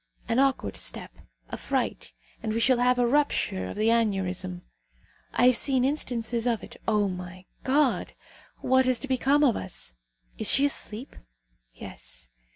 [0.27, 1.11] An awkward step,
[1.51, 2.11] a fright,
[2.41, 4.63] and we shall have a rupture of the aneurism.
[5.31, 6.75] I have seen instances of it.
[6.87, 8.13] O my God!
[8.61, 9.93] what is to become of us?
[10.39, 11.15] Is she asleep?
[11.75, 12.31] Yes.